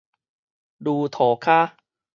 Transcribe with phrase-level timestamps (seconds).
[0.79, 1.75] 攄塗跤